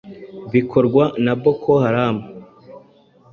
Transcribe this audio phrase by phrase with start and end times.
[0.53, 2.17] bikorwa na Boko Haram,